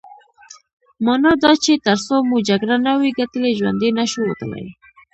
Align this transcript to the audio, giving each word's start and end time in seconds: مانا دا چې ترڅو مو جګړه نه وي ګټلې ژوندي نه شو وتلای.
مانا 1.05 1.31
دا 1.43 1.51
چې 1.63 1.81
ترڅو 1.85 2.15
مو 2.29 2.37
جګړه 2.49 2.75
نه 2.85 2.93
وي 2.99 3.09
ګټلې 3.19 3.51
ژوندي 3.59 3.89
نه 3.97 4.05
شو 4.11 4.21
وتلای. 4.27 4.67